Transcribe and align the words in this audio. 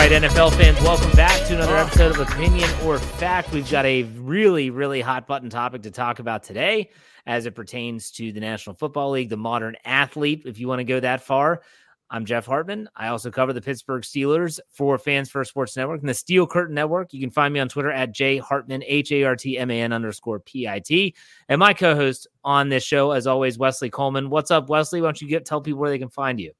Right, 0.00 0.12
NFL 0.12 0.56
fans, 0.56 0.80
welcome 0.80 1.10
back 1.10 1.46
to 1.46 1.54
another 1.54 1.76
episode 1.76 2.18
of 2.18 2.26
Opinion 2.26 2.70
or 2.86 2.98
Fact. 2.98 3.52
We've 3.52 3.70
got 3.70 3.84
a 3.84 4.04
really, 4.04 4.70
really 4.70 5.02
hot 5.02 5.26
button 5.26 5.50
topic 5.50 5.82
to 5.82 5.90
talk 5.90 6.20
about 6.20 6.42
today 6.42 6.88
as 7.26 7.44
it 7.44 7.54
pertains 7.54 8.10
to 8.12 8.32
the 8.32 8.40
National 8.40 8.74
Football 8.74 9.10
League, 9.10 9.28
the 9.28 9.36
modern 9.36 9.76
athlete, 9.84 10.44
if 10.46 10.58
you 10.58 10.68
want 10.68 10.78
to 10.78 10.84
go 10.84 11.00
that 11.00 11.22
far. 11.22 11.60
I'm 12.08 12.24
Jeff 12.24 12.46
Hartman. 12.46 12.88
I 12.96 13.08
also 13.08 13.30
cover 13.30 13.52
the 13.52 13.60
Pittsburgh 13.60 14.02
Steelers 14.02 14.58
for 14.70 14.96
Fans 14.96 15.28
First 15.28 15.50
Sports 15.50 15.76
Network 15.76 16.00
and 16.00 16.08
the 16.08 16.14
Steel 16.14 16.46
Curtain 16.46 16.74
Network. 16.74 17.12
You 17.12 17.20
can 17.20 17.30
find 17.30 17.52
me 17.52 17.60
on 17.60 17.68
Twitter 17.68 17.92
at 17.92 18.14
J 18.14 18.38
Hartman, 18.38 18.82
H 18.86 19.12
A 19.12 19.24
R 19.24 19.36
T 19.36 19.58
M 19.58 19.70
A 19.70 19.82
N 19.82 19.92
underscore 19.92 20.40
P 20.40 20.66
I 20.66 20.78
T. 20.78 21.14
And 21.50 21.58
my 21.58 21.74
co 21.74 21.94
host 21.94 22.26
on 22.42 22.70
this 22.70 22.84
show, 22.84 23.10
as 23.10 23.26
always, 23.26 23.58
Wesley 23.58 23.90
Coleman. 23.90 24.30
What's 24.30 24.50
up, 24.50 24.70
Wesley? 24.70 25.02
Why 25.02 25.08
don't 25.08 25.20
you 25.20 25.28
get 25.28 25.44
tell 25.44 25.60
people 25.60 25.78
where 25.78 25.90
they 25.90 25.98
can 25.98 26.08
find 26.08 26.40
you? 26.40 26.52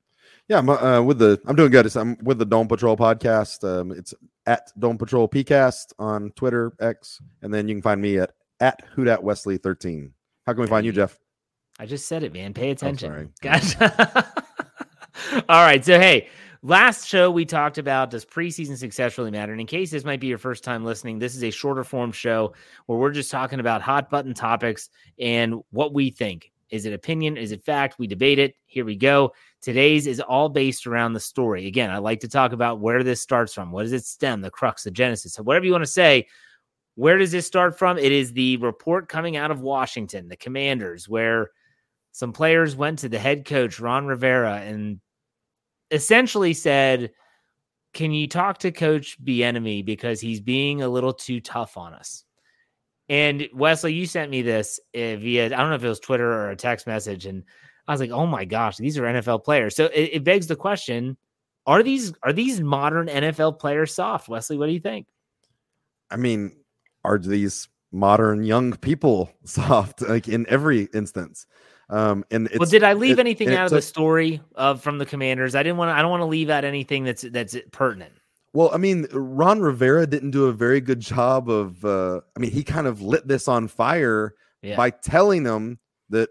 Yeah, 0.50 0.58
I'm 0.58 0.68
uh, 0.68 1.00
with 1.00 1.20
the. 1.20 1.40
I'm 1.46 1.54
doing 1.54 1.70
good. 1.70 1.86
It's, 1.86 1.94
I'm 1.94 2.18
with 2.24 2.38
the 2.38 2.44
Dome 2.44 2.66
Patrol 2.66 2.96
podcast. 2.96 3.62
Um, 3.62 3.92
it's 3.92 4.12
at 4.46 4.72
Dome 4.76 4.98
Patrol 4.98 5.28
PCast 5.28 5.92
on 5.96 6.32
Twitter, 6.32 6.72
X, 6.80 7.22
and 7.40 7.54
then 7.54 7.68
you 7.68 7.76
can 7.76 7.82
find 7.82 8.02
me 8.02 8.18
at 8.18 8.32
at 8.58 8.82
Hoodat 8.96 9.22
Wesley 9.22 9.58
13. 9.58 10.12
How 10.48 10.52
can 10.52 10.62
we 10.62 10.66
find 10.66 10.84
you, 10.84 10.90
Jeff? 10.90 11.16
I 11.78 11.86
just 11.86 12.08
said 12.08 12.24
it, 12.24 12.32
man. 12.32 12.52
Pay 12.52 12.72
attention. 12.72 13.12
sorry. 13.12 13.28
Guys. 13.40 13.76
All 15.48 15.64
right. 15.64 15.84
So, 15.84 16.00
hey, 16.00 16.28
last 16.64 17.06
show 17.06 17.30
we 17.30 17.44
talked 17.44 17.78
about 17.78 18.10
does 18.10 18.24
preseason 18.24 18.76
success 18.76 19.16
really 19.18 19.30
matter? 19.30 19.52
And 19.52 19.60
in 19.60 19.68
case 19.68 19.92
this 19.92 20.02
might 20.02 20.18
be 20.18 20.26
your 20.26 20.38
first 20.38 20.64
time 20.64 20.84
listening, 20.84 21.20
this 21.20 21.36
is 21.36 21.44
a 21.44 21.50
shorter 21.52 21.84
form 21.84 22.10
show 22.10 22.54
where 22.86 22.98
we're 22.98 23.12
just 23.12 23.30
talking 23.30 23.60
about 23.60 23.82
hot 23.82 24.10
button 24.10 24.34
topics 24.34 24.90
and 25.16 25.60
what 25.70 25.94
we 25.94 26.10
think. 26.10 26.50
Is 26.70 26.86
it 26.86 26.92
opinion? 26.92 27.36
Is 27.36 27.52
it 27.52 27.62
fact? 27.62 27.98
We 27.98 28.06
debate 28.06 28.38
it. 28.38 28.56
Here 28.66 28.84
we 28.84 28.96
go. 28.96 29.32
Today's 29.62 30.06
is 30.06 30.20
all 30.20 30.48
based 30.48 30.86
around 30.86 31.12
the 31.12 31.20
story. 31.20 31.66
Again, 31.66 31.90
I 31.90 31.98
like 31.98 32.20
to 32.20 32.28
talk 32.28 32.52
about 32.52 32.80
where 32.80 33.02
this 33.02 33.20
starts 33.20 33.52
from. 33.52 33.72
What 33.72 33.82
does 33.82 33.92
it 33.92 34.04
stem? 34.04 34.40
The 34.40 34.50
crux, 34.50 34.84
the 34.84 34.90
genesis. 34.90 35.34
So, 35.34 35.42
whatever 35.42 35.66
you 35.66 35.72
want 35.72 35.84
to 35.84 35.90
say, 35.90 36.26
where 36.94 37.18
does 37.18 37.32
this 37.32 37.46
start 37.46 37.78
from? 37.78 37.98
It 37.98 38.12
is 38.12 38.32
the 38.32 38.56
report 38.58 39.08
coming 39.08 39.36
out 39.36 39.50
of 39.50 39.60
Washington, 39.60 40.28
the 40.28 40.36
commanders, 40.36 41.08
where 41.08 41.50
some 42.12 42.32
players 42.32 42.74
went 42.74 43.00
to 43.00 43.08
the 43.08 43.18
head 43.18 43.44
coach, 43.44 43.80
Ron 43.80 44.06
Rivera, 44.06 44.56
and 44.56 45.00
essentially 45.90 46.54
said, 46.54 47.10
Can 47.92 48.12
you 48.12 48.28
talk 48.28 48.58
to 48.58 48.72
Coach 48.72 49.22
Bieniemy 49.22 49.84
because 49.84 50.20
he's 50.20 50.40
being 50.40 50.82
a 50.82 50.88
little 50.88 51.12
too 51.12 51.40
tough 51.40 51.76
on 51.76 51.92
us? 51.92 52.24
And 53.10 53.48
Wesley, 53.52 53.92
you 53.92 54.06
sent 54.06 54.30
me 54.30 54.40
this 54.40 54.78
uh, 54.94 55.16
via, 55.16 55.46
I 55.46 55.48
don't 55.48 55.70
know 55.70 55.74
if 55.74 55.84
it 55.84 55.88
was 55.88 56.00
Twitter 56.00 56.30
or 56.30 56.50
a 56.50 56.56
text 56.56 56.86
message. 56.86 57.26
And 57.26 57.42
I 57.90 57.92
was 57.94 58.00
like, 58.00 58.10
oh 58.12 58.24
my 58.26 58.44
gosh, 58.44 58.76
these 58.76 58.96
are 58.98 59.02
NFL 59.02 59.42
players. 59.42 59.74
So 59.74 59.86
it, 59.86 60.10
it 60.12 60.24
begs 60.24 60.46
the 60.46 60.54
question 60.56 61.16
are 61.66 61.82
these 61.82 62.12
are 62.22 62.32
these 62.32 62.60
modern 62.60 63.08
NFL 63.08 63.58
players 63.58 63.92
soft? 63.92 64.28
Wesley, 64.28 64.56
what 64.56 64.66
do 64.66 64.72
you 64.72 64.80
think? 64.80 65.06
I 66.10 66.16
mean, 66.16 66.52
are 67.04 67.18
these 67.18 67.68
modern 67.92 68.44
young 68.44 68.76
people 68.76 69.30
soft 69.44 70.02
like 70.02 70.28
in 70.28 70.46
every 70.48 70.88
instance? 70.94 71.46
Um, 71.88 72.24
and 72.30 72.46
it's, 72.46 72.58
well, 72.60 72.68
did 72.68 72.84
I 72.84 72.92
leave 72.92 73.18
it- 73.18 73.20
anything 73.20 73.52
out 73.52 73.66
of 73.66 73.72
the 73.72 73.82
story 73.82 74.40
of 74.54 74.80
from 74.82 74.98
the 74.98 75.06
commanders? 75.06 75.54
I 75.56 75.62
didn't 75.64 75.76
want 75.78 75.90
to 75.90 75.94
I 75.98 76.02
don't 76.02 76.10
want 76.12 76.20
to 76.20 76.26
leave 76.26 76.48
out 76.48 76.64
anything 76.64 77.02
that's 77.04 77.22
that's 77.22 77.56
pertinent. 77.72 78.12
Well, 78.52 78.70
I 78.72 78.78
mean, 78.78 79.06
Ron 79.12 79.60
Rivera 79.60 80.06
didn't 80.06 80.30
do 80.30 80.46
a 80.46 80.52
very 80.52 80.80
good 80.80 81.00
job 81.00 81.50
of. 81.50 81.84
Uh, 81.84 82.20
I 82.36 82.40
mean, 82.40 82.52
he 82.52 82.62
kind 82.64 82.86
of 82.86 83.02
lit 83.02 83.26
this 83.28 83.48
on 83.48 83.68
fire 83.68 84.34
Yeah. 84.62 84.76
by 84.76 84.90
telling 84.90 85.42
them 85.44 85.78
that 86.10 86.30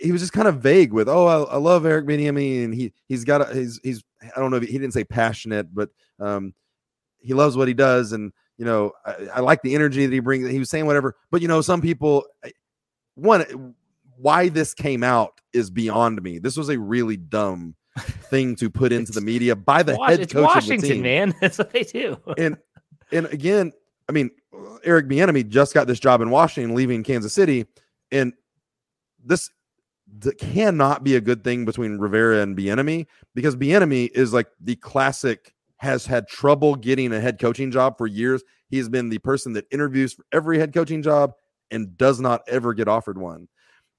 he 0.00 0.12
was 0.12 0.20
just 0.20 0.32
kind 0.32 0.48
of 0.48 0.60
vague 0.60 0.92
with, 0.92 1.08
"Oh, 1.08 1.26
I, 1.26 1.54
I 1.54 1.56
love 1.56 1.86
Eric 1.86 2.06
Bieniemy, 2.06 2.64
and 2.64 2.74
he 2.74 2.92
he's 3.08 3.24
got 3.24 3.40
a, 3.40 3.54
he's 3.54 3.80
he's 3.82 4.04
I 4.22 4.38
don't 4.38 4.50
know 4.50 4.58
if 4.58 4.64
he, 4.64 4.72
he 4.72 4.78
didn't 4.78 4.94
say 4.94 5.04
passionate, 5.04 5.74
but 5.74 5.90
um, 6.18 6.54
he 7.18 7.34
loves 7.34 7.56
what 7.56 7.68
he 7.68 7.74
does, 7.74 8.12
and 8.12 8.32
you 8.58 8.64
know, 8.64 8.92
I, 9.04 9.14
I 9.36 9.40
like 9.40 9.62
the 9.62 9.74
energy 9.74 10.04
that 10.06 10.12
he 10.12 10.20
brings. 10.20 10.48
He 10.48 10.58
was 10.58 10.70
saying 10.70 10.86
whatever, 10.86 11.16
but 11.30 11.42
you 11.42 11.48
know, 11.48 11.60
some 11.60 11.80
people, 11.80 12.26
one, 13.14 13.74
why 14.16 14.48
this 14.48 14.74
came 14.74 15.02
out 15.02 15.40
is 15.52 15.70
beyond 15.70 16.22
me. 16.22 16.38
This 16.38 16.56
was 16.56 16.68
a 16.68 16.78
really 16.78 17.16
dumb 17.16 17.74
thing 17.98 18.54
to 18.56 18.70
put 18.70 18.92
into 18.92 19.12
the 19.12 19.20
media 19.20 19.56
by 19.56 19.82
the 19.82 19.96
head 19.96 20.20
it's 20.20 20.32
coach 20.32 20.40
of 20.40 20.64
the 20.66 20.72
Washington, 20.72 20.90
team 20.90 21.02
man. 21.02 21.34
That's 21.40 21.58
what 21.58 21.72
they 21.72 21.84
do. 21.84 22.18
and 22.36 22.56
and 23.12 23.26
again, 23.26 23.72
I 24.08 24.12
mean, 24.12 24.30
Eric 24.84 25.08
Bieniemy 25.08 25.48
just 25.48 25.74
got 25.74 25.86
this 25.86 25.98
job 25.98 26.20
in 26.20 26.30
Washington, 26.30 26.74
leaving 26.74 27.02
Kansas 27.02 27.32
City, 27.32 27.66
and 28.12 28.32
this 29.24 29.50
cannot 30.38 31.04
be 31.04 31.16
a 31.16 31.20
good 31.20 31.44
thing 31.44 31.64
between 31.64 31.98
Rivera 31.98 32.40
and 32.42 32.56
Bieniemy 32.56 33.06
because 33.34 33.56
Bieniemy 33.56 34.10
is 34.14 34.32
like 34.32 34.48
the 34.60 34.76
classic 34.76 35.54
has 35.76 36.04
had 36.04 36.28
trouble 36.28 36.74
getting 36.74 37.12
a 37.12 37.20
head 37.20 37.38
coaching 37.40 37.70
job 37.70 37.96
for 37.96 38.06
years. 38.06 38.42
He 38.68 38.76
has 38.78 38.88
been 38.88 39.08
the 39.08 39.18
person 39.18 39.54
that 39.54 39.66
interviews 39.70 40.12
for 40.12 40.24
every 40.32 40.58
head 40.58 40.74
coaching 40.74 41.02
job 41.02 41.32
and 41.70 41.96
does 41.96 42.20
not 42.20 42.42
ever 42.48 42.74
get 42.74 42.88
offered 42.88 43.16
one. 43.18 43.48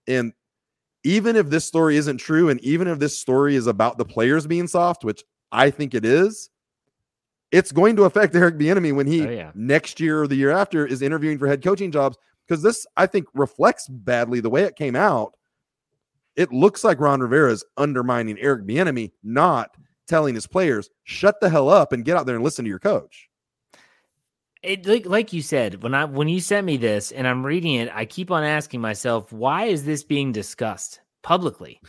And 0.08 0.34
even 1.04 1.36
if 1.36 1.50
this 1.50 1.66
story 1.66 1.98
isn't 1.98 2.18
true, 2.18 2.50
and 2.50 2.60
even 2.62 2.88
if 2.88 3.00
this 3.00 3.18
story 3.20 3.56
is 3.56 3.66
about 3.66 3.98
the 3.98 4.06
players 4.06 4.46
being 4.46 4.68
soft, 4.68 5.04
which 5.04 5.24
I 5.52 5.72
think 5.72 5.96
it 5.96 6.06
is, 6.06 6.50
it's 7.52 7.72
going 7.72 7.96
to 7.96 8.04
affect 8.04 8.36
Eric 8.36 8.58
Bieniemy 8.58 8.94
when 8.96 9.08
he 9.08 9.26
Oh, 9.26 9.30
yeah. 9.32 9.52
next 9.56 10.00
year 10.00 10.22
or 10.22 10.28
the 10.28 10.36
year 10.36 10.52
after 10.52 10.86
is 10.86 11.02
interviewing 11.02 11.40
for 11.40 11.48
head 11.48 11.64
coaching 11.64 11.92
jobs 11.92 12.18
because 12.48 12.62
this 12.62 12.86
I 12.98 13.08
think 13.08 13.26
reflects 13.34 13.88
badly 13.88 14.40
the 14.40 14.50
way 14.50 14.64
it 14.64 14.76
came 14.76 14.96
out. 14.96 15.34
It 16.36 16.52
looks 16.52 16.84
like 16.84 17.00
Ron 17.00 17.20
Rivera 17.20 17.52
is 17.52 17.66
undermining 17.78 18.40
Eric 18.40 18.66
Bieniemy, 18.66 19.12
not 19.24 19.72
telling 20.08 20.36
his 20.36 20.48
players 20.48 20.90
shut 21.04 21.40
the 21.42 21.50
hell 21.50 21.70
up 21.70 21.92
and 21.92 22.06
get 22.06 22.18
out 22.18 22.26
there 22.26 22.36
and 22.36 22.44
listen 22.44 22.66
to 22.66 22.70
your 22.70 22.80
coach. 22.80 23.30
It 24.64 24.86
like 24.86 25.08
like 25.08 25.34
you 25.34 25.42
said 25.42 25.82
when 25.82 25.96
I 25.96 26.06
when 26.06 26.28
you 26.28 26.40
sent 26.40 26.68
me 26.68 26.78
this 26.78 27.12
and 27.12 27.28
I'm 27.28 27.46
reading 27.46 27.76
it, 27.76 27.90
I 27.94 28.06
keep 28.06 28.30
on 28.30 28.44
asking 28.44 28.80
myself, 28.80 29.32
why 29.34 29.66
is 29.66 29.86
this 29.86 30.04
being 30.04 30.32
discussed 30.32 31.02
publicly? 31.24 31.82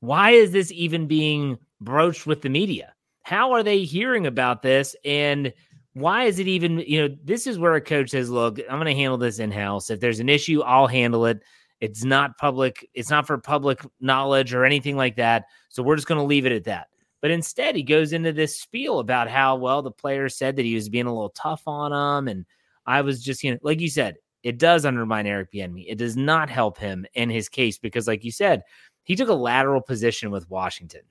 why 0.00 0.30
is 0.30 0.52
this 0.52 0.70
even 0.72 1.06
being 1.06 1.58
broached 1.80 2.26
with 2.26 2.42
the 2.42 2.48
media? 2.48 2.94
How 3.22 3.52
are 3.52 3.62
they 3.62 3.84
hearing 3.84 4.26
about 4.26 4.62
this? 4.62 4.96
And 5.04 5.52
why 5.94 6.24
is 6.24 6.38
it 6.38 6.46
even, 6.46 6.78
you 6.78 7.08
know, 7.08 7.16
this 7.24 7.46
is 7.46 7.58
where 7.58 7.74
a 7.74 7.80
coach 7.80 8.10
says, 8.10 8.30
look, 8.30 8.58
I'm 8.60 8.78
going 8.78 8.86
to 8.86 8.94
handle 8.94 9.18
this 9.18 9.38
in 9.38 9.50
house. 9.50 9.90
If 9.90 10.00
there's 10.00 10.20
an 10.20 10.28
issue, 10.28 10.62
I'll 10.62 10.86
handle 10.86 11.26
it. 11.26 11.42
It's 11.80 12.04
not 12.04 12.38
public, 12.38 12.88
it's 12.94 13.10
not 13.10 13.26
for 13.26 13.38
public 13.38 13.80
knowledge 14.00 14.52
or 14.52 14.64
anything 14.64 14.96
like 14.96 15.16
that. 15.16 15.44
So 15.68 15.82
we're 15.82 15.96
just 15.96 16.08
going 16.08 16.20
to 16.20 16.26
leave 16.26 16.46
it 16.46 16.52
at 16.52 16.64
that. 16.64 16.88
But 17.20 17.30
instead, 17.30 17.76
he 17.76 17.82
goes 17.82 18.12
into 18.12 18.32
this 18.32 18.60
spiel 18.60 19.00
about 19.00 19.28
how, 19.28 19.56
well, 19.56 19.82
the 19.82 19.90
player 19.90 20.28
said 20.28 20.56
that 20.56 20.64
he 20.64 20.74
was 20.74 20.88
being 20.88 21.06
a 21.06 21.12
little 21.12 21.30
tough 21.30 21.62
on 21.66 21.92
him. 21.92 22.28
And 22.28 22.46
I 22.86 23.00
was 23.00 23.22
just, 23.22 23.42
you 23.42 23.52
know, 23.52 23.58
like 23.62 23.80
you 23.80 23.88
said, 23.88 24.16
it 24.44 24.58
does 24.58 24.84
undermine 24.84 25.26
Eric 25.26 25.52
Bieniemy. 25.52 25.86
It 25.88 25.98
does 25.98 26.16
not 26.16 26.48
help 26.48 26.78
him 26.78 27.06
in 27.14 27.28
his 27.28 27.48
case 27.48 27.76
because, 27.78 28.06
like 28.06 28.24
you 28.24 28.30
said, 28.30 28.62
he 29.02 29.16
took 29.16 29.28
a 29.28 29.34
lateral 29.34 29.80
position 29.80 30.30
with 30.30 30.48
Washington. 30.48 31.02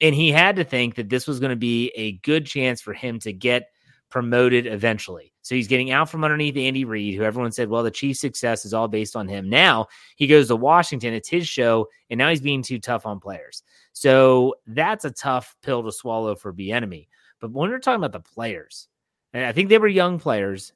And 0.00 0.14
he 0.14 0.30
had 0.30 0.56
to 0.56 0.64
think 0.64 0.96
that 0.96 1.08
this 1.08 1.26
was 1.26 1.40
going 1.40 1.50
to 1.50 1.56
be 1.56 1.88
a 1.96 2.12
good 2.18 2.44
chance 2.44 2.82
for 2.82 2.92
him 2.92 3.18
to 3.20 3.32
get 3.32 3.70
promoted 4.16 4.66
eventually. 4.66 5.30
So 5.42 5.54
he's 5.54 5.68
getting 5.68 5.90
out 5.90 6.08
from 6.08 6.24
underneath 6.24 6.56
Andy 6.56 6.86
Reid, 6.86 7.14
who 7.14 7.22
everyone 7.22 7.52
said, 7.52 7.68
well, 7.68 7.82
the 7.82 7.90
Chiefs' 7.90 8.20
success 8.20 8.64
is 8.64 8.72
all 8.72 8.88
based 8.88 9.14
on 9.14 9.28
him. 9.28 9.50
Now 9.50 9.88
he 10.16 10.26
goes 10.26 10.48
to 10.48 10.56
Washington, 10.56 11.12
it's 11.12 11.28
his 11.28 11.46
show, 11.46 11.90
and 12.08 12.16
now 12.16 12.30
he's 12.30 12.40
being 12.40 12.62
too 12.62 12.78
tough 12.78 13.04
on 13.04 13.20
players. 13.20 13.62
So 13.92 14.54
that's 14.68 15.04
a 15.04 15.10
tough 15.10 15.54
pill 15.62 15.82
to 15.82 15.92
swallow 15.92 16.34
for 16.34 16.50
Bieniemy. 16.50 17.08
But 17.42 17.52
when 17.52 17.68
we're 17.68 17.78
talking 17.78 18.02
about 18.02 18.12
the 18.12 18.26
players, 18.26 18.88
and 19.34 19.44
I 19.44 19.52
think 19.52 19.68
they 19.68 19.76
were 19.76 19.86
young 19.86 20.18
players, 20.18 20.72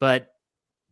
but 0.00 0.32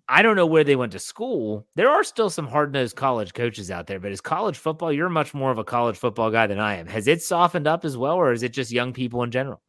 I 0.08 0.22
don't 0.22 0.36
know 0.36 0.46
where 0.46 0.62
they 0.62 0.76
went 0.76 0.92
to 0.92 1.00
school. 1.00 1.66
There 1.74 1.90
are 1.90 2.04
still 2.04 2.30
some 2.30 2.46
hard 2.46 2.72
nosed 2.72 2.94
college 2.94 3.34
coaches 3.34 3.72
out 3.72 3.88
there, 3.88 3.98
but 3.98 4.12
as 4.12 4.20
college 4.20 4.58
football, 4.58 4.92
you're 4.92 5.08
much 5.08 5.34
more 5.34 5.50
of 5.50 5.58
a 5.58 5.64
college 5.64 5.96
football 5.96 6.30
guy 6.30 6.46
than 6.46 6.60
I 6.60 6.76
am. 6.76 6.86
Has 6.86 7.08
it 7.08 7.22
softened 7.24 7.66
up 7.66 7.84
as 7.84 7.96
well, 7.96 8.14
or 8.14 8.32
is 8.32 8.44
it 8.44 8.52
just 8.52 8.70
young 8.70 8.92
people 8.92 9.24
in 9.24 9.32
general? 9.32 9.60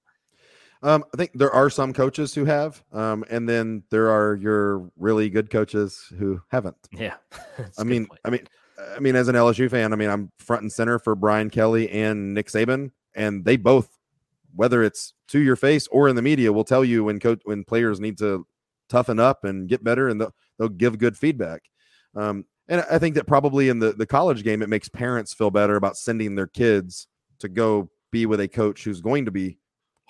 Um, 0.84 1.06
I 1.14 1.18
think 1.18 1.32
there 1.34 1.52
are 1.52 1.70
some 1.70 1.94
coaches 1.94 2.36
who 2.36 2.44
have, 2.44 2.84
um, 2.92 3.24
and 3.30 3.48
then 3.48 3.84
there 3.90 4.10
are 4.12 4.36
your 4.36 4.92
really 4.98 5.30
good 5.30 5.50
coaches 5.50 6.06
who 6.20 6.42
haven't. 6.50 6.76
Yeah, 6.92 7.16
I 7.80 7.86
mean, 7.86 8.08
I 8.26 8.30
mean, 8.30 8.46
I 8.94 9.00
mean, 9.00 9.16
as 9.16 9.30
an 9.30 9.36
LSU 9.36 9.72
fan, 9.72 9.94
I 9.94 9.96
mean, 9.96 10.10
I'm 10.10 10.30
front 10.38 10.62
and 10.64 10.72
center 10.72 11.00
for 11.00 11.16
Brian 11.16 11.50
Kelly 11.50 11.90
and 11.90 12.34
Nick 12.34 12.48
Saban, 12.48 12.92
and 13.16 13.46
they 13.46 13.56
both, 13.56 13.98
whether 14.54 14.84
it's 14.84 15.14
to 15.30 15.40
your 15.40 15.56
face 15.56 15.88
or 15.88 16.10
in 16.10 16.18
the 16.18 16.22
media, 16.22 16.52
will 16.52 16.66
tell 16.66 16.84
you 16.84 17.06
when 17.06 17.18
coach 17.18 17.40
when 17.46 17.64
players 17.64 18.02
need 18.02 18.18
to 18.18 18.46
toughen 18.90 19.22
up 19.22 19.46
and 19.46 19.70
get 19.70 19.86
better, 19.86 20.10
and 20.10 20.20
they'll, 20.20 20.36
they'll 20.60 20.68
give 20.68 20.98
good 20.98 21.18
feedback. 21.18 21.62
Um, 22.14 22.44
and 22.68 22.84
I 22.92 23.00
think 23.00 23.16
that 23.16 23.26
probably 23.26 23.70
in 23.70 23.80
the 23.80 23.94
the 23.94 24.06
college 24.06 24.44
game, 24.44 24.62
it 24.62 24.70
makes 24.70 24.90
parents 24.90 25.34
feel 25.34 25.50
better 25.50 25.78
about 25.78 25.96
sending 25.96 26.36
their 26.36 26.48
kids 26.48 27.08
to 27.40 27.48
go 27.48 27.90
be 28.12 28.26
with 28.26 28.42
a 28.42 28.50
coach 28.50 28.84
who's 28.84 29.00
going 29.00 29.24
to 29.26 29.32
be 29.32 29.60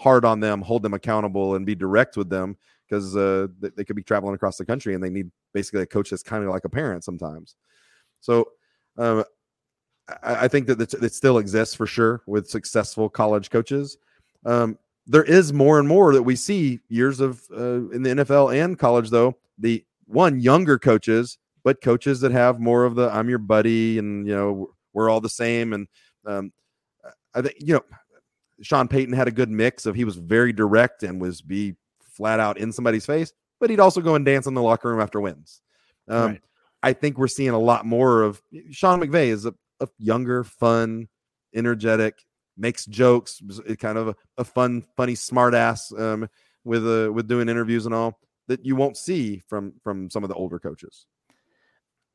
hard 0.04 0.26
on 0.26 0.40
them, 0.40 0.62
hold 0.62 0.84
them 0.84 0.94
accountable, 0.94 1.56
and 1.56 1.66
be 1.66 1.76
direct 1.76 2.18
with 2.18 2.30
them 2.30 2.58
because 2.88 3.16
uh, 3.16 3.48
they, 3.60 3.84
could 3.84 3.96
be 3.96 4.04
traveling 4.04 4.36
across 4.36 4.58
the 4.58 4.66
country 4.66 4.94
and 4.94 5.04
they 5.04 5.10
need 5.10 5.32
basically 5.54 5.82
a 5.82 5.86
coach 5.86 6.10
that's 6.10 6.22
kind 6.22 6.44
of 6.44 6.50
like 6.50 6.66
a 6.66 6.70
parent 6.70 7.04
sometimes. 7.04 7.56
So 8.20 8.50
um, 8.98 9.24
I, 10.22 10.46
I 10.46 10.48
think 10.48 10.68
that 10.68 10.80
it, 10.80 10.94
it 10.94 11.14
still 11.14 11.38
exists 11.38 11.74
for 11.74 11.88
sure 11.88 12.22
with 12.28 12.50
successful 12.50 13.10
college 13.10 13.50
coaches. 13.50 13.98
Um, 14.46 14.78
there 15.08 15.24
is 15.24 15.54
more 15.54 15.80
and 15.80 15.88
more 15.88 16.14
that 16.14 16.24
we 16.24 16.36
see 16.36 16.80
years 16.90 17.20
of 17.20 17.42
uh, 17.52 17.90
in 17.90 18.04
the 18.04 18.10
NFL 18.10 18.56
and 18.56 18.78
college, 18.78 19.10
though. 19.10 19.38
The 19.58 19.84
one 20.06 20.40
younger 20.40 20.78
coaches, 20.78 21.38
but 21.64 21.82
coaches 21.82 22.20
that 22.22 22.32
have 22.32 22.60
more 22.60 22.86
of 22.86 22.96
the 22.96 23.10
"I'm 23.10 23.30
your 23.30 23.40
buddy" 23.40 23.98
and 24.00 24.28
you 24.28 24.36
know 24.36 24.74
we're 24.94 25.10
all 25.10 25.22
the 25.22 25.30
same. 25.30 25.74
And 25.74 25.88
um, 26.26 26.54
I 27.34 27.42
think 27.42 27.56
you 27.60 27.74
know 27.74 27.84
Sean 28.62 28.88
Payton 28.88 29.14
had 29.14 29.28
a 29.28 29.32
good 29.32 29.50
mix 29.50 29.86
of 29.86 29.96
he 29.96 30.06
was 30.06 30.16
very 30.16 30.54
direct 30.54 31.04
and 31.04 31.20
was 31.20 31.42
be 31.42 31.76
flat 32.02 32.40
out 32.40 32.58
in 32.58 32.72
somebody's 32.72 33.06
face, 33.06 33.34
but 33.60 33.70
he'd 33.70 33.80
also 33.80 34.02
go 34.02 34.16
and 34.16 34.26
dance 34.26 34.46
in 34.46 34.54
the 34.54 34.62
locker 34.62 34.90
room 34.90 35.02
after 35.02 35.20
wins. 35.20 35.62
Um, 36.08 36.32
Right. 36.32 36.42
I 36.84 36.92
think 36.92 37.18
we're 37.18 37.30
seeing 37.30 37.52
a 37.52 37.60
lot 37.60 37.86
more 37.86 38.24
of 38.24 38.42
Sean 38.72 39.00
McVay 39.00 39.28
is 39.28 39.46
a, 39.46 39.54
a 39.80 39.88
younger, 39.98 40.44
fun, 40.44 41.08
energetic, 41.56 42.22
makes 42.58 42.86
jokes, 42.86 43.42
is 43.42 43.78
kind 43.78 43.98
of 43.98 44.10
a, 44.10 44.16
a 44.38 44.44
fun, 44.44 44.84
funny, 44.98 45.16
smart 45.16 45.54
ass 45.54 45.92
um, 45.98 46.28
with 46.66 46.86
uh, 46.86 47.12
with 47.12 47.28
doing 47.28 47.48
interviews 47.48 47.86
and 47.86 47.96
all 47.96 48.20
that 48.48 48.66
you 48.66 48.76
won't 48.76 48.98
see 48.98 49.42
from 49.48 49.74
from 49.82 50.10
some 50.10 50.24
of 50.24 50.30
the 50.30 50.36
older 50.36 50.60
coaches. 50.60 51.06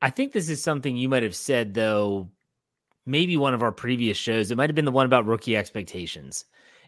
I 0.00 0.10
think 0.10 0.32
this 0.32 0.48
is 0.48 0.62
something 0.62 0.96
you 0.96 1.08
might 1.08 1.22
have 1.22 1.34
said 1.34 1.74
though, 1.74 2.30
maybe 3.08 3.36
one 3.36 3.54
of 3.54 3.62
our 3.62 3.72
previous 3.72 4.16
shows. 4.16 4.50
It 4.50 4.56
might 4.56 4.68
have 4.68 4.76
been 4.76 4.84
the 4.84 4.90
one 4.90 5.06
about 5.06 5.26
rookie 5.26 5.56
expectations. 5.56 6.44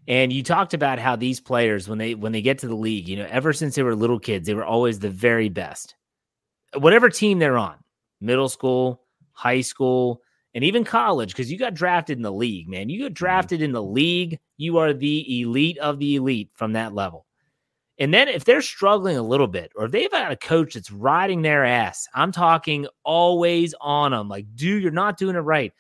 And 0.06 0.32
you 0.32 0.42
talked 0.42 0.74
about 0.74 0.98
how 0.98 1.16
these 1.16 1.40
players 1.40 1.88
when 1.88 1.98
they 1.98 2.14
when 2.14 2.32
they 2.32 2.42
get 2.42 2.58
to 2.58 2.68
the 2.68 2.74
league, 2.74 3.08
you 3.08 3.16
know, 3.16 3.26
ever 3.30 3.52
since 3.52 3.74
they 3.74 3.82
were 3.82 3.94
little 3.94 4.18
kids, 4.18 4.46
they 4.46 4.54
were 4.54 4.64
always 4.64 4.98
the 4.98 5.10
very 5.10 5.48
best. 5.48 5.94
Whatever 6.74 7.10
team 7.10 7.38
they're 7.38 7.58
on, 7.58 7.76
middle 8.20 8.48
school, 8.48 9.02
high 9.32 9.60
school, 9.60 10.22
and 10.54 10.64
even 10.64 10.84
college 10.84 11.30
because 11.30 11.50
you 11.50 11.58
got 11.58 11.74
drafted 11.74 12.18
in 12.18 12.22
the 12.22 12.32
league, 12.32 12.68
man. 12.68 12.88
You 12.88 13.00
got 13.00 13.06
mm-hmm. 13.06 13.14
drafted 13.14 13.62
in 13.62 13.72
the 13.72 13.82
league, 13.82 14.38
you 14.56 14.78
are 14.78 14.92
the 14.92 15.42
elite 15.42 15.78
of 15.78 15.98
the 15.98 16.16
elite 16.16 16.50
from 16.54 16.72
that 16.72 16.94
level. 16.94 17.26
And 17.98 18.14
then 18.14 18.28
if 18.28 18.44
they're 18.44 18.62
struggling 18.62 19.18
a 19.18 19.22
little 19.22 19.46
bit, 19.46 19.72
or 19.76 19.84
if 19.84 19.92
they've 19.92 20.10
got 20.10 20.32
a 20.32 20.36
coach 20.36 20.72
that's 20.72 20.90
riding 20.90 21.42
their 21.42 21.66
ass, 21.66 22.08
I'm 22.14 22.32
talking 22.32 22.86
always 23.04 23.74
on 23.78 24.12
them. 24.12 24.26
Like, 24.26 24.46
dude, 24.54 24.82
you're 24.82 24.90
not 24.90 25.18
doing 25.18 25.36
it 25.36 25.40
right. 25.40 25.72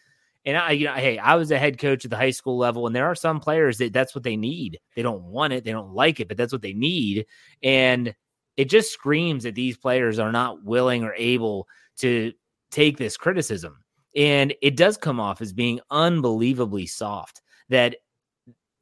And 0.44 0.56
I, 0.56 0.70
you 0.72 0.86
know, 0.86 0.94
hey, 0.94 1.18
I 1.18 1.34
was 1.34 1.50
a 1.50 1.58
head 1.58 1.78
coach 1.78 2.04
at 2.04 2.10
the 2.10 2.16
high 2.16 2.30
school 2.30 2.56
level, 2.56 2.86
and 2.86 2.96
there 2.96 3.06
are 3.06 3.14
some 3.14 3.40
players 3.40 3.78
that 3.78 3.92
that's 3.92 4.14
what 4.14 4.24
they 4.24 4.36
need. 4.36 4.78
They 4.96 5.02
don't 5.02 5.22
want 5.24 5.52
it, 5.52 5.64
they 5.64 5.72
don't 5.72 5.94
like 5.94 6.20
it, 6.20 6.28
but 6.28 6.36
that's 6.36 6.52
what 6.52 6.62
they 6.62 6.72
need. 6.72 7.26
And 7.62 8.14
it 8.56 8.70
just 8.70 8.92
screams 8.92 9.44
that 9.44 9.54
these 9.54 9.76
players 9.76 10.18
are 10.18 10.32
not 10.32 10.64
willing 10.64 11.04
or 11.04 11.14
able 11.14 11.68
to 11.98 12.32
take 12.70 12.96
this 12.96 13.16
criticism. 13.16 13.84
And 14.16 14.54
it 14.62 14.76
does 14.76 14.96
come 14.96 15.20
off 15.20 15.40
as 15.40 15.52
being 15.52 15.80
unbelievably 15.90 16.86
soft. 16.86 17.42
That 17.68 17.96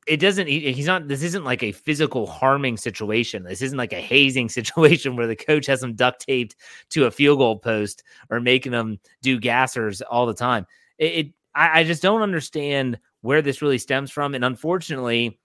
it 0.09 0.19
doesn't 0.19 0.47
he's 0.47 0.87
not 0.87 1.07
this 1.07 1.23
isn't 1.23 1.45
like 1.45 1.63
a 1.63 1.73
physical 1.73 2.27
harming 2.27 2.79
situation 2.79 3.45
this 3.45 3.61
isn't 3.61 3.77
like 3.77 3.93
a 3.93 4.01
hazing 4.01 4.49
situation 4.59 5.15
where 5.15 5.27
the 5.27 5.37
coach 5.37 5.67
has 5.67 5.81
them 5.81 5.95
duct 5.95 6.27
taped 6.27 6.57
to 6.89 7.05
a 7.05 7.11
field 7.11 7.39
goal 7.39 7.59
post 7.59 8.03
or 8.31 8.41
making 8.41 8.73
them 8.73 8.99
do 9.21 9.39
gassers 9.39 10.01
all 10.11 10.25
the 10.25 10.35
time 10.35 10.67
it, 10.97 11.05
it 11.05 11.33
I, 11.59 11.81
I 11.81 11.85
just 11.85 12.03
don't 12.03 12.23
understand 12.23 12.99
where 13.21 13.43
this 13.43 13.61
really 13.61 13.79
stems 13.79 14.11
from 14.11 14.35
and 14.35 14.45
unfortunately 14.45 15.39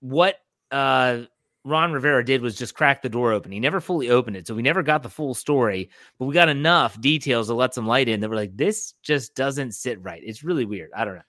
what 0.00 0.36
uh 0.70 1.22
Ron 1.64 1.92
Rivera 1.92 2.24
did 2.24 2.40
was 2.40 2.56
just 2.56 2.74
crack 2.74 3.02
the 3.02 3.08
door 3.08 3.32
open. 3.32 3.52
He 3.52 3.60
never 3.60 3.80
fully 3.80 4.08
opened 4.08 4.36
it. 4.36 4.46
So 4.46 4.54
we 4.54 4.62
never 4.62 4.82
got 4.82 5.02
the 5.02 5.10
full 5.10 5.34
story, 5.34 5.90
but 6.18 6.24
we 6.24 6.32
got 6.32 6.48
enough 6.48 6.98
details 7.00 7.48
to 7.48 7.54
let 7.54 7.74
some 7.74 7.86
light 7.86 8.08
in 8.08 8.20
that 8.20 8.30
we're 8.30 8.36
like, 8.36 8.56
this 8.56 8.94
just 9.02 9.34
doesn't 9.34 9.72
sit 9.72 10.02
right. 10.02 10.22
It's 10.24 10.42
really 10.42 10.64
weird. 10.64 10.90
I 10.96 11.04
don't 11.04 11.16
know. 11.16 11.22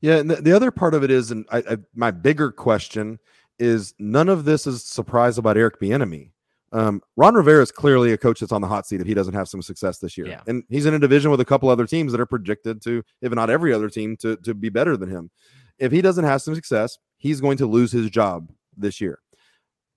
Yeah, 0.00 0.22
the, 0.22 0.36
the 0.36 0.52
other 0.52 0.70
part 0.70 0.94
of 0.94 1.04
it 1.04 1.10
is, 1.10 1.30
and 1.30 1.44
I, 1.50 1.58
I, 1.58 1.76
my 1.94 2.10
bigger 2.10 2.50
question 2.50 3.18
is, 3.58 3.94
none 3.98 4.28
of 4.28 4.44
this 4.46 4.66
is 4.66 4.82
surprise 4.82 5.36
about 5.38 5.56
Eric 5.56 5.80
Bieniemy. 5.80 6.30
Um, 6.74 7.00
Ron 7.16 7.34
Rivera 7.34 7.62
is 7.62 7.70
clearly 7.70 8.12
a 8.12 8.18
coach 8.18 8.40
that's 8.40 8.50
on 8.52 8.60
the 8.60 8.66
hot 8.66 8.84
seat 8.86 9.00
if 9.00 9.06
he 9.06 9.14
doesn't 9.14 9.32
have 9.34 9.48
some 9.48 9.62
success 9.62 9.98
this 10.00 10.18
year, 10.18 10.26
Yeah. 10.26 10.40
and 10.48 10.64
he's 10.68 10.86
in 10.86 10.94
a 10.94 10.98
division 10.98 11.30
with 11.30 11.40
a 11.40 11.44
couple 11.44 11.68
other 11.68 11.86
teams 11.86 12.10
that 12.12 12.20
are 12.20 12.26
projected 12.26 12.82
to, 12.82 13.02
if 13.22 13.32
not 13.32 13.48
every 13.48 13.72
other 13.72 13.88
team, 13.88 14.16
to 14.18 14.36
to 14.38 14.54
be 14.54 14.68
better 14.70 14.96
than 14.96 15.08
him. 15.08 15.30
If 15.78 15.92
he 15.92 16.02
doesn't 16.02 16.24
have 16.24 16.42
some 16.42 16.54
success, 16.54 16.98
he's 17.16 17.40
going 17.40 17.56
to 17.58 17.66
lose 17.66 17.92
his 17.92 18.10
job 18.10 18.50
this 18.76 19.00
year. 19.00 19.20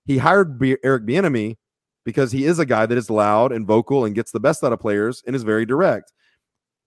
He 0.06 0.18
hired 0.18 0.58
B- 0.58 0.76
Eric 0.84 1.04
Bieniemy 1.04 1.56
because 2.04 2.30
he 2.32 2.44
is 2.46 2.58
a 2.60 2.64
guy 2.66 2.86
that 2.86 2.96
is 2.96 3.10
loud 3.10 3.52
and 3.52 3.66
vocal 3.66 4.04
and 4.04 4.14
gets 4.14 4.30
the 4.30 4.40
best 4.40 4.62
out 4.64 4.72
of 4.72 4.78
players 4.80 5.22
and 5.26 5.34
is 5.36 5.42
very 5.42 5.66
direct. 5.66 6.12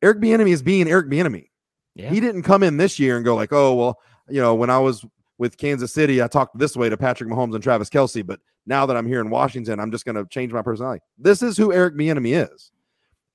Eric 0.01 0.19
Bieniemy 0.19 0.51
is 0.51 0.63
being 0.63 0.89
Eric 0.89 1.07
Bieniemy. 1.09 1.49
Yeah. 1.95 2.09
He 2.09 2.19
didn't 2.21 2.43
come 2.43 2.63
in 2.63 2.77
this 2.77 2.97
year 2.97 3.17
and 3.17 3.25
go 3.25 3.35
like, 3.35 3.51
oh 3.51 3.75
well, 3.75 3.99
you 4.29 4.41
know, 4.41 4.55
when 4.55 4.69
I 4.69 4.79
was 4.79 5.05
with 5.41 5.57
Kansas 5.57 5.91
City, 5.91 6.21
I 6.21 6.27
talked 6.27 6.55
this 6.59 6.77
way 6.77 6.87
to 6.87 6.95
Patrick 6.95 7.27
Mahomes 7.27 7.55
and 7.55 7.63
Travis 7.63 7.89
Kelce, 7.89 8.23
but 8.23 8.39
now 8.67 8.85
that 8.85 8.95
I'm 8.95 9.07
here 9.07 9.21
in 9.21 9.31
Washington, 9.31 9.79
I'm 9.79 9.89
just 9.89 10.05
going 10.05 10.15
to 10.15 10.23
change 10.29 10.53
my 10.53 10.61
personality. 10.61 11.01
This 11.17 11.41
is 11.41 11.57
who 11.57 11.73
Eric 11.73 11.95
Bieniemy 11.95 12.47
is, 12.53 12.71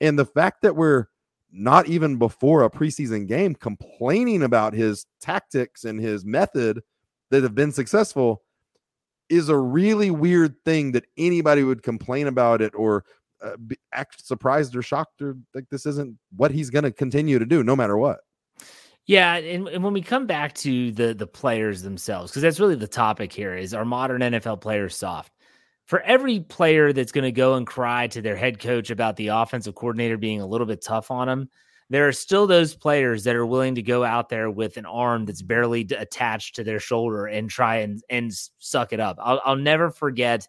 and 0.00 0.16
the 0.16 0.24
fact 0.24 0.62
that 0.62 0.76
we're 0.76 1.06
not 1.50 1.88
even 1.88 2.16
before 2.16 2.62
a 2.62 2.70
preseason 2.70 3.26
game 3.26 3.56
complaining 3.56 4.44
about 4.44 4.72
his 4.72 5.04
tactics 5.20 5.82
and 5.82 5.98
his 5.98 6.24
method 6.24 6.80
that 7.30 7.42
have 7.42 7.56
been 7.56 7.72
successful 7.72 8.42
is 9.28 9.48
a 9.48 9.58
really 9.58 10.12
weird 10.12 10.54
thing 10.64 10.92
that 10.92 11.06
anybody 11.18 11.64
would 11.64 11.82
complain 11.82 12.28
about 12.28 12.62
it 12.62 12.72
or 12.76 13.04
uh, 13.42 13.56
be, 13.66 13.76
act 13.92 14.24
surprised 14.24 14.76
or 14.76 14.82
shocked 14.82 15.20
or 15.22 15.36
like 15.56 15.68
this 15.72 15.86
isn't 15.86 16.16
what 16.36 16.52
he's 16.52 16.70
going 16.70 16.84
to 16.84 16.92
continue 16.92 17.40
to 17.40 17.46
do 17.46 17.64
no 17.64 17.74
matter 17.74 17.96
what. 17.96 18.20
Yeah, 19.06 19.36
and, 19.36 19.68
and 19.68 19.84
when 19.84 19.92
we 19.92 20.02
come 20.02 20.26
back 20.26 20.54
to 20.56 20.90
the 20.90 21.14
the 21.14 21.26
players 21.28 21.82
themselves, 21.82 22.30
because 22.32 22.42
that's 22.42 22.58
really 22.58 22.74
the 22.74 22.88
topic 22.88 23.32
here: 23.32 23.56
is 23.56 23.72
our 23.72 23.84
modern 23.84 24.20
NFL 24.20 24.60
players 24.60 24.96
soft? 24.96 25.32
For 25.84 26.00
every 26.00 26.40
player 26.40 26.92
that's 26.92 27.12
going 27.12 27.24
to 27.24 27.32
go 27.32 27.54
and 27.54 27.64
cry 27.66 28.08
to 28.08 28.20
their 28.20 28.34
head 28.34 28.58
coach 28.58 28.90
about 28.90 29.14
the 29.16 29.28
offensive 29.28 29.76
coordinator 29.76 30.16
being 30.16 30.40
a 30.40 30.46
little 30.46 30.66
bit 30.66 30.82
tough 30.82 31.12
on 31.12 31.28
them, 31.28 31.48
there 31.90 32.08
are 32.08 32.12
still 32.12 32.48
those 32.48 32.74
players 32.74 33.22
that 33.22 33.36
are 33.36 33.46
willing 33.46 33.76
to 33.76 33.82
go 33.82 34.02
out 34.02 34.28
there 34.28 34.50
with 34.50 34.76
an 34.76 34.86
arm 34.86 35.24
that's 35.24 35.42
barely 35.42 35.82
attached 35.96 36.56
to 36.56 36.64
their 36.64 36.80
shoulder 36.80 37.26
and 37.26 37.48
try 37.48 37.76
and 37.76 38.02
and 38.10 38.32
suck 38.58 38.92
it 38.92 38.98
up. 38.98 39.16
I'll, 39.20 39.40
I'll 39.44 39.56
never 39.56 39.90
forget. 39.90 40.48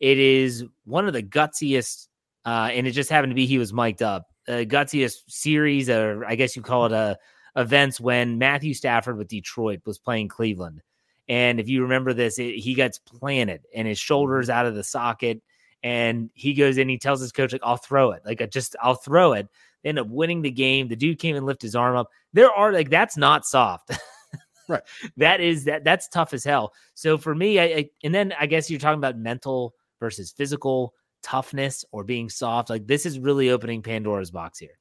It 0.00 0.18
is 0.18 0.64
one 0.86 1.06
of 1.06 1.12
the 1.12 1.22
gutsiest, 1.22 2.08
uh, 2.46 2.70
and 2.72 2.86
it 2.86 2.92
just 2.92 3.10
happened 3.10 3.32
to 3.32 3.34
be 3.34 3.44
he 3.44 3.58
was 3.58 3.74
mic'd 3.74 4.02
up. 4.02 4.28
Uh, 4.48 4.64
gutsiest 4.64 5.18
series, 5.28 5.90
or 5.90 6.24
I 6.24 6.34
guess 6.36 6.56
you 6.56 6.62
call 6.62 6.86
it 6.86 6.92
a 6.92 7.18
events 7.56 8.00
when 8.00 8.38
Matthew 8.38 8.74
Stafford 8.74 9.16
with 9.16 9.28
Detroit 9.28 9.80
was 9.84 9.98
playing 9.98 10.28
Cleveland. 10.28 10.82
And 11.28 11.60
if 11.60 11.68
you 11.68 11.82
remember 11.82 12.12
this, 12.12 12.38
it, 12.38 12.56
he 12.56 12.74
gets 12.74 12.98
planted 12.98 13.62
and 13.74 13.86
his 13.86 13.98
shoulders 13.98 14.50
out 14.50 14.66
of 14.66 14.74
the 14.74 14.82
socket. 14.82 15.40
And 15.82 16.28
he 16.34 16.54
goes 16.54 16.76
in, 16.76 16.88
he 16.88 16.98
tells 16.98 17.20
his 17.20 17.32
coach, 17.32 17.52
like, 17.52 17.62
I'll 17.64 17.76
throw 17.76 18.10
it. 18.10 18.22
Like, 18.26 18.42
I 18.42 18.46
just, 18.46 18.76
I'll 18.82 18.96
throw 18.96 19.32
it. 19.32 19.48
They 19.82 19.88
end 19.88 19.98
up 19.98 20.08
winning 20.08 20.42
the 20.42 20.50
game. 20.50 20.88
The 20.88 20.96
dude 20.96 21.18
came 21.18 21.36
and 21.36 21.46
lift 21.46 21.62
his 21.62 21.76
arm 21.76 21.96
up. 21.96 22.10
There 22.32 22.50
are 22.50 22.72
like, 22.72 22.90
that's 22.90 23.16
not 23.16 23.46
soft. 23.46 23.92
right. 24.68 24.82
That 25.16 25.40
is, 25.40 25.64
that 25.64 25.84
that's 25.84 26.08
tough 26.08 26.34
as 26.34 26.44
hell. 26.44 26.74
So 26.94 27.16
for 27.16 27.34
me, 27.34 27.58
I, 27.58 27.64
I, 27.64 27.90
and 28.02 28.14
then 28.14 28.34
I 28.38 28.46
guess 28.46 28.68
you're 28.68 28.80
talking 28.80 28.98
about 28.98 29.16
mental 29.16 29.74
versus 30.00 30.32
physical 30.32 30.94
toughness 31.22 31.84
or 31.92 32.02
being 32.04 32.28
soft. 32.28 32.70
Like, 32.70 32.86
this 32.86 33.06
is 33.06 33.18
really 33.18 33.50
opening 33.50 33.82
Pandora's 33.82 34.32
box 34.32 34.58
here. 34.58 34.78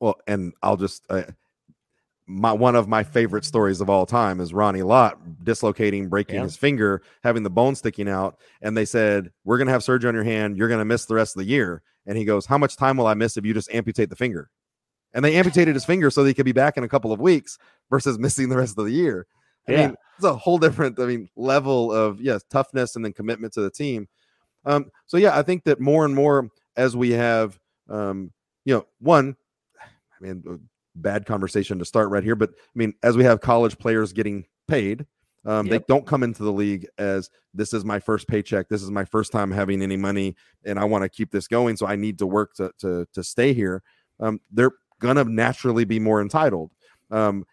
Well, 0.00 0.16
and 0.26 0.52
I'll 0.62 0.76
just, 0.76 1.04
uh, 1.08 1.22
my 2.26 2.52
one 2.52 2.74
of 2.74 2.88
my 2.88 3.02
favorite 3.02 3.44
stories 3.44 3.80
of 3.80 3.90
all 3.90 4.06
time 4.06 4.40
is 4.40 4.54
Ronnie 4.54 4.82
Lott 4.82 5.18
dislocating, 5.44 6.08
breaking 6.08 6.36
yeah. 6.36 6.42
his 6.44 6.56
finger, 6.56 7.02
having 7.22 7.42
the 7.42 7.50
bone 7.50 7.74
sticking 7.74 8.08
out, 8.08 8.38
and 8.62 8.76
they 8.76 8.84
said, 8.84 9.30
"We're 9.44 9.58
going 9.58 9.66
to 9.66 9.72
have 9.72 9.82
surgery 9.82 10.08
on 10.08 10.14
your 10.14 10.24
hand. 10.24 10.56
You're 10.56 10.68
going 10.68 10.78
to 10.78 10.84
miss 10.84 11.04
the 11.04 11.14
rest 11.14 11.36
of 11.36 11.40
the 11.40 11.48
year." 11.48 11.82
And 12.06 12.16
he 12.16 12.24
goes, 12.24 12.46
"How 12.46 12.56
much 12.56 12.76
time 12.76 12.96
will 12.96 13.06
I 13.06 13.14
miss 13.14 13.36
if 13.36 13.44
you 13.44 13.52
just 13.52 13.72
amputate 13.72 14.08
the 14.08 14.16
finger?" 14.16 14.50
And 15.12 15.24
they 15.24 15.36
amputated 15.36 15.74
his 15.74 15.84
finger 15.84 16.10
so 16.10 16.22
that 16.22 16.28
he 16.28 16.34
could 16.34 16.44
be 16.44 16.52
back 16.52 16.76
in 16.76 16.84
a 16.84 16.88
couple 16.88 17.12
of 17.12 17.20
weeks 17.20 17.58
versus 17.90 18.18
missing 18.18 18.48
the 18.48 18.56
rest 18.56 18.78
of 18.78 18.84
the 18.84 18.92
year. 18.92 19.26
I 19.68 19.72
yeah. 19.72 19.86
mean, 19.86 19.96
it's 20.16 20.24
a 20.24 20.34
whole 20.34 20.58
different, 20.58 20.98
I 20.98 21.06
mean, 21.06 21.28
level 21.36 21.92
of 21.92 22.20
yes, 22.20 22.42
toughness 22.50 22.96
and 22.96 23.04
then 23.04 23.12
commitment 23.12 23.52
to 23.54 23.60
the 23.60 23.70
team. 23.70 24.08
Um, 24.66 24.90
so 25.06 25.16
yeah, 25.16 25.38
I 25.38 25.42
think 25.42 25.64
that 25.64 25.80
more 25.80 26.04
and 26.04 26.14
more 26.14 26.48
as 26.76 26.96
we 26.96 27.10
have, 27.12 27.58
um, 27.88 28.32
you 28.64 28.74
know, 28.74 28.86
one, 28.98 29.36
I 29.80 30.24
mean, 30.24 30.68
bad 30.96 31.26
conversation 31.26 31.78
to 31.78 31.84
start 31.84 32.10
right 32.10 32.24
here, 32.24 32.36
but 32.36 32.50
I 32.50 32.74
mean, 32.74 32.94
as 33.02 33.16
we 33.16 33.24
have 33.24 33.40
college 33.40 33.78
players 33.78 34.12
getting 34.12 34.44
paid, 34.68 35.06
um, 35.46 35.66
yep. 35.66 35.82
they 35.82 35.84
don't 35.88 36.06
come 36.06 36.22
into 36.22 36.42
the 36.42 36.52
league 36.52 36.86
as 36.96 37.28
this 37.52 37.72
is 37.74 37.84
my 37.84 38.00
first 38.00 38.26
paycheck, 38.28 38.68
this 38.68 38.82
is 38.82 38.90
my 38.90 39.04
first 39.04 39.30
time 39.30 39.50
having 39.50 39.82
any 39.82 39.96
money, 39.96 40.36
and 40.64 40.78
I 40.78 40.84
want 40.84 41.02
to 41.02 41.08
keep 41.08 41.30
this 41.30 41.48
going, 41.48 41.76
so 41.76 41.86
I 41.86 41.96
need 41.96 42.18
to 42.18 42.26
work 42.26 42.54
to 42.54 42.72
to 42.78 43.06
to 43.12 43.22
stay 43.22 43.52
here. 43.52 43.82
Um, 44.20 44.40
they're 44.50 44.72
gonna 45.00 45.24
naturally 45.24 45.84
be 45.84 45.98
more 45.98 46.22
entitled. 46.22 46.70
Um, 47.10 47.44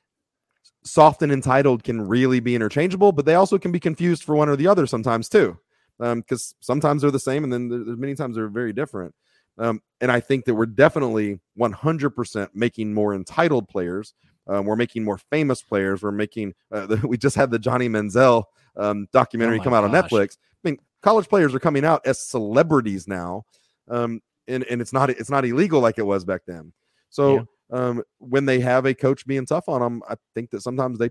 soft 0.84 1.22
and 1.22 1.32
entitled 1.32 1.84
can 1.84 2.02
really 2.02 2.40
be 2.40 2.56
interchangeable, 2.56 3.12
but 3.12 3.26
they 3.26 3.36
also 3.36 3.58
can 3.58 3.72
be 3.72 3.80
confused 3.80 4.24
for 4.24 4.36
one 4.36 4.50
or 4.50 4.56
the 4.56 4.68
other 4.68 4.88
sometimes 4.88 5.28
too, 5.28 5.60
because 5.98 6.54
um, 6.54 6.58
sometimes 6.62 7.02
they're 7.02 7.12
the 7.12 7.20
same, 7.20 7.44
and 7.44 7.52
then 7.52 7.68
there's 7.68 7.98
many 7.98 8.16
times 8.16 8.36
they're 8.36 8.48
very 8.48 8.74
different. 8.74 9.14
Um, 9.58 9.82
and 10.00 10.12
I 10.12 10.20
think 10.20 10.46
that 10.46 10.56
we're 10.56 10.66
definitely 10.66 11.40
100% 11.60 12.50
making 12.54 12.94
more 12.94 13.14
entitled 13.14 13.68
players. 13.68 14.14
Um, 14.48 14.66
we're 14.66 14.76
making 14.76 15.04
more 15.04 15.18
famous 15.18 15.62
players. 15.62 16.02
We're 16.02 16.12
making, 16.12 16.54
uh, 16.72 16.86
the, 16.88 17.08
we 17.08 17.18
just 17.18 17.36
had 17.36 17.52
the 17.52 17.60
Johnny 17.60 17.90
Manziel 17.90 18.46
um, 18.76 19.08
documentary 19.12 19.60
oh 19.60 19.64
come 19.64 19.74
out 19.74 19.90
gosh. 19.90 19.96
on 19.96 20.10
Netflix. 20.10 20.38
I 20.38 20.70
mean, 20.70 20.78
college 21.02 21.28
players 21.28 21.54
are 21.54 21.60
coming 21.60 21.86
out 21.86 22.06
as 22.06 22.20
celebrities 22.20 23.08
now. 23.08 23.46
Um, 23.88 24.22
and, 24.48 24.64
and 24.66 24.82
it's 24.82 24.94
not, 24.94 25.10
it's 25.10 25.30
not 25.30 25.46
illegal 25.46 25.80
like 25.82 25.98
it 25.98 26.06
was 26.06 26.26
back 26.26 26.42
then. 26.48 26.74
So, 27.10 27.36
yeah. 27.36 27.44
um, 27.72 28.04
when 28.20 28.46
they 28.46 28.60
have 28.62 28.86
a 28.86 28.94
coach 28.94 29.28
being 29.28 29.46
tough 29.46 29.70
on 29.70 29.82
them, 29.82 30.02
I 30.10 30.16
think 30.34 30.50
that 30.52 30.62
sometimes 30.62 30.98
they, 30.98 31.10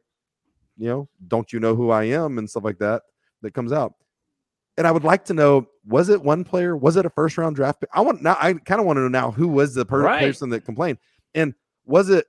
you 0.76 0.88
know, 0.88 1.08
don't 1.28 1.52
you 1.52 1.60
know 1.60 1.74
who 1.76 1.90
I 1.90 2.04
am 2.04 2.38
and 2.38 2.48
stuff 2.48 2.64
like 2.64 2.78
that, 2.78 3.02
that 3.42 3.52
comes 3.52 3.72
out. 3.72 3.94
And 4.76 4.86
I 4.86 4.92
would 4.92 5.04
like 5.04 5.24
to 5.26 5.34
know 5.34 5.68
was 5.84 6.08
it 6.08 6.22
one 6.22 6.44
player? 6.44 6.76
Was 6.76 6.96
it 6.96 7.06
a 7.06 7.10
first 7.10 7.36
round 7.36 7.56
draft 7.56 7.80
pick? 7.80 7.90
I 7.92 8.00
want 8.00 8.22
now. 8.22 8.36
I 8.40 8.54
kind 8.54 8.80
of 8.80 8.86
want 8.86 8.96
to 8.96 9.02
know 9.02 9.08
now 9.08 9.30
who 9.30 9.48
was 9.48 9.74
the 9.74 9.84
per- 9.84 10.02
right. 10.02 10.20
person 10.20 10.50
that 10.50 10.64
complained, 10.64 10.98
and 11.34 11.54
was 11.84 12.08
it 12.08 12.26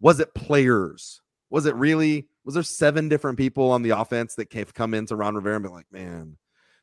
was 0.00 0.20
it 0.20 0.34
players? 0.34 1.20
Was 1.50 1.66
it 1.66 1.74
really? 1.76 2.28
Was 2.44 2.54
there 2.54 2.62
seven 2.62 3.08
different 3.08 3.38
people 3.38 3.70
on 3.70 3.82
the 3.82 3.90
offense 3.90 4.34
that 4.36 4.52
have 4.52 4.74
come 4.74 4.94
into 4.94 5.16
Ron 5.16 5.34
Rivera 5.34 5.56
and 5.56 5.64
be 5.64 5.70
like, 5.70 5.86
man, 5.90 6.36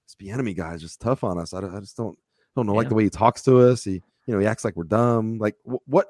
this 0.06 0.30
enemy 0.30 0.54
guy 0.54 0.74
is 0.74 0.82
just 0.82 1.00
tough 1.00 1.24
on 1.24 1.38
us. 1.38 1.54
I, 1.54 1.60
I 1.60 1.80
just 1.80 1.98
don't 1.98 2.18
don't 2.56 2.66
know 2.66 2.74
yeah. 2.74 2.78
like 2.78 2.90
the 2.90 2.96
way 2.96 3.04
he 3.04 3.10
talks 3.10 3.44
to 3.44 3.60
us. 3.60 3.84
He 3.84 3.94
you 3.94 4.34
know 4.34 4.40
he 4.40 4.46
acts 4.46 4.64
like 4.64 4.76
we're 4.76 4.84
dumb. 4.86 5.38
Like 5.38 5.56
wh- 5.64 5.88
what? 5.88 6.08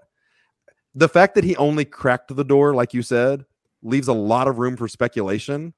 The 0.95 1.10
fact 1.10 1.36
that 1.36 1.43
he 1.43 1.55
only 1.55 1.86
cracked 1.86 2.36
the 2.36 2.43
door, 2.43 2.75
like 2.75 2.93
you 2.93 3.01
said, 3.01 3.45
leaves 3.81 4.07
a 4.07 4.13
lot 4.13 4.48
of 4.48 4.60
room 4.60 4.77
for 4.77 4.88
speculation, 4.88 5.74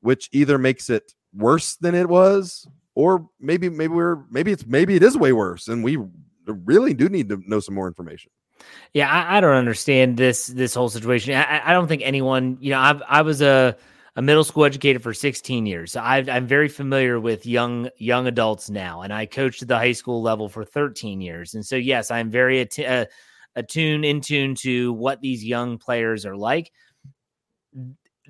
which 0.00 0.28
either 0.32 0.58
makes 0.58 0.90
it 0.90 1.14
worse 1.34 1.76
than 1.76 1.94
it 1.94 2.08
was 2.08 2.66
or 2.94 3.28
maybe 3.38 3.68
maybe 3.68 3.94
we're 3.94 4.24
maybe 4.30 4.50
it's 4.50 4.66
maybe 4.66 4.96
it 4.96 5.02
is 5.02 5.16
way 5.16 5.32
worse 5.32 5.68
and 5.68 5.84
we 5.84 5.96
really 6.46 6.94
do 6.94 7.08
need 7.08 7.28
to 7.28 7.40
know 7.46 7.60
some 7.60 7.74
more 7.74 7.86
information. 7.86 8.30
Yeah 8.92 9.08
i, 9.08 9.38
I 9.38 9.40
don't 9.40 9.54
understand 9.54 10.16
this 10.16 10.48
this 10.48 10.74
whole 10.74 10.88
situation. 10.88 11.34
I, 11.34 11.70
I, 11.70 11.72
don't 11.72 11.86
think 11.86 12.02
anyone 12.04 12.58
you 12.60 12.70
know 12.70 12.80
I've, 12.80 13.02
i 13.08 13.22
was 13.22 13.40
a, 13.40 13.76
a 14.16 14.22
middle 14.22 14.42
school 14.42 14.64
educator 14.64 14.98
for 14.98 15.14
16 15.14 15.64
years. 15.64 15.92
So 15.92 16.00
i 16.00 16.18
am 16.18 16.46
very 16.46 16.68
familiar 16.68 17.20
with 17.20 17.46
young 17.46 17.88
young 17.98 18.26
adults 18.26 18.68
now 18.68 19.02
and 19.02 19.12
i 19.12 19.26
coached 19.26 19.62
at 19.62 19.68
the 19.68 19.78
high 19.78 19.92
school 19.92 20.20
level 20.20 20.48
for 20.48 20.64
13 20.64 21.20
years. 21.20 21.54
And 21.54 21.64
so 21.64 21.76
yes 21.76 22.10
i'm 22.10 22.30
very 22.30 22.60
att- 22.62 22.78
uh, 22.80 23.06
attuned 23.54 24.04
in 24.04 24.20
tune 24.20 24.56
to 24.56 24.92
what 24.92 25.20
these 25.20 25.44
young 25.44 25.78
players 25.78 26.26
are 26.26 26.36
like 26.36 26.72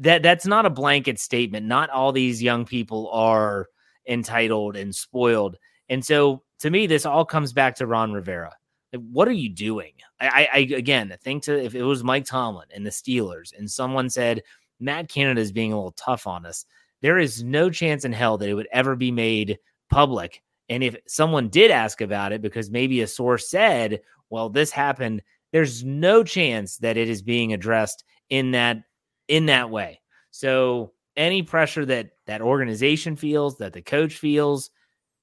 that 0.01 0.23
that's 0.23 0.47
not 0.47 0.67
a 0.67 0.71
blanket 0.71 1.19
statement. 1.19 1.67
Not 1.67 1.91
all 1.91 2.13
these 2.13 2.43
young 2.43 2.65
people 2.65 3.11
are 3.13 3.67
entitled 4.09 4.77
and 4.77 4.95
spoiled. 4.95 5.57
And 5.89 6.05
so 6.05 6.43
to 6.61 6.71
me, 6.71 6.87
this 6.87 7.07
all 7.07 7.25
comes 7.25 7.53
back 7.53 7.77
to 7.77 7.87
Ron 7.87 8.13
Rivera. 8.13 8.55
Like, 8.93 9.03
what 9.13 9.29
are 9.29 9.33
you 9.33 9.49
doing? 9.49 9.93
I, 10.21 10.49
I 10.53 10.59
again 10.59 11.15
think 11.23 11.43
to 11.45 11.63
if 11.63 11.75
it 11.75 11.83
was 11.83 12.03
Mike 12.03 12.25
Tomlin 12.25 12.69
and 12.75 12.85
the 12.85 12.91
Steelers 12.91 13.57
and 13.57 13.71
someone 13.71 14.09
said 14.09 14.43
Matt 14.81 15.09
Canada 15.09 15.41
is 15.41 15.53
being 15.53 15.73
a 15.73 15.77
little 15.77 15.93
tough 15.93 16.27
on 16.27 16.47
us, 16.47 16.65
there 17.03 17.19
is 17.19 17.45
no 17.45 17.71
chance 17.71 18.05
in 18.05 18.13
hell 18.13 18.39
that 18.39 18.49
it 18.49 18.55
would 18.55 18.69
ever 18.73 18.97
be 18.97 19.11
made 19.11 19.59
public. 19.91 20.43
And 20.69 20.83
if 20.83 20.97
someone 21.07 21.49
did 21.49 21.71
ask 21.71 22.01
about 22.01 22.33
it 22.33 22.43
because 22.43 22.71
maybe 22.71 23.01
a 23.01 23.07
source 23.07 23.49
said, 23.49 24.01
well, 24.31 24.49
this 24.49 24.71
happened, 24.71 25.23
there's 25.53 25.85
no 25.85 26.23
chance 26.23 26.77
that 26.79 26.97
it 26.97 27.09
is 27.09 27.23
being 27.23 27.53
addressed 27.53 28.05
in 28.29 28.51
that 28.53 28.83
in 29.29 29.47
that 29.47 29.71
way. 29.71 30.01
So 30.31 30.93
any 31.17 31.43
pressure 31.43 31.85
that 31.87 32.11
that 32.27 32.41
organization 32.41 33.17
feels, 33.17 33.59
that 33.59 33.73
the 33.73 33.83
coach 33.83 34.17
feels, 34.17 34.71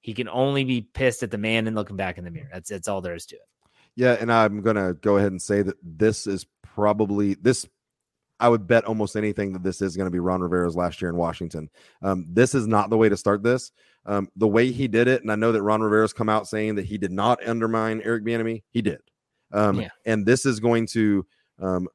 he 0.02 0.14
can 0.14 0.30
only 0.30 0.64
be 0.64 0.82
pissed 0.82 1.24
at 1.24 1.32
the 1.32 1.38
man 1.38 1.66
and 1.66 1.76
looking 1.76 1.96
back 1.96 2.18
in 2.18 2.24
the 2.24 2.32
mirror. 2.32 2.50
That's 2.54 2.70
that's 2.70 2.88
all 2.88 3.02
there 3.02 3.16
is 3.16 3.26
to 3.28 3.36
it. 3.36 3.42
Yeah, 3.96 4.18
and 4.20 4.32
I'm 4.32 4.62
gonna 4.62 4.94
go 4.94 5.18
ahead 5.18 5.32
and 5.32 5.42
say 5.42 5.62
that 5.64 5.78
this 5.82 6.28
is 6.28 6.46
probably 6.62 7.34
this. 7.36 7.66
I 8.40 8.50
would 8.50 8.68
bet 8.68 8.84
almost 8.84 9.16
anything 9.16 9.54
that 9.54 9.64
this 9.64 9.82
is 9.82 9.96
going 9.96 10.08
to 10.08 10.12
be 10.12 10.20
Ron 10.20 10.42
Rivera's 10.42 10.76
last 10.76 11.02
year 11.02 11.08
in 11.08 11.16
Washington. 11.16 11.70
Um, 12.02 12.26
this 12.30 12.54
is 12.54 12.68
not 12.68 12.90
the 12.90 12.98
way 12.98 13.08
to 13.08 13.16
start 13.16 13.44
this. 13.44 13.72
Um, 14.06 14.28
the 14.36 14.48
way 14.48 14.74
he 14.74 14.90
did 14.90 15.08
it, 15.08 15.22
and 15.22 15.32
I 15.32 15.36
know 15.36 15.54
that 15.54 15.64
Ron 15.64 15.82
Rivera's 15.82 16.12
come 16.12 16.28
out 16.28 16.46
saying 16.46 16.76
that 16.76 16.86
he 16.86 16.98
did 16.98 17.14
not 17.14 17.40
undermine 17.48 18.02
Eric 18.04 18.26
Bieniemy. 18.26 18.64
He 18.72 18.82
did, 18.82 19.00
um, 19.54 19.80
yeah. 19.80 19.90
and 20.06 20.26
this 20.26 20.46
is 20.46 20.60
going 20.60 20.86
to 20.88 21.26
um, 21.62 21.88